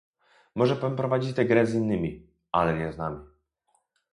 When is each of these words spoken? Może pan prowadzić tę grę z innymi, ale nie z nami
Może 0.55 0.75
pan 0.75 0.95
prowadzić 0.95 1.35
tę 1.35 1.45
grę 1.45 1.65
z 1.65 1.73
innymi, 1.73 2.27
ale 2.51 2.77
nie 2.77 2.93
z 2.93 2.97
nami 2.97 3.25